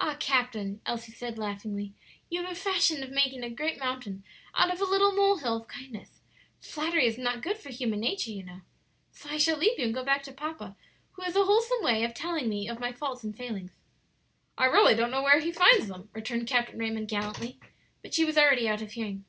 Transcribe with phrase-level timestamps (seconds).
[0.00, 1.92] "Ah, captain," Elsie said, laughingly,
[2.30, 5.58] "you have a fashion of making a great mountain out of a little mole hill
[5.58, 6.22] of kindness.
[6.62, 8.62] Flattery is not good for human nature, you know,
[9.12, 10.76] so I shall leave you and go back to papa,
[11.12, 13.72] who has a wholesome way of telling me of my faults and failings."
[14.56, 17.60] "I really don't know where he finds them," returned Captain Raymond, gallantly;
[18.00, 19.26] but she was already out of hearing.